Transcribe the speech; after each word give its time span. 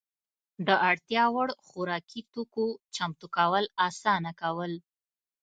د 0.67 0.69
اړتیا 0.89 1.23
وړ 1.35 1.49
خوراکي 1.65 2.21
توکو 2.33 2.65
چمتو 2.95 3.27
کول 3.35 3.65
اسانه 3.87 4.31
کول. 4.41 4.73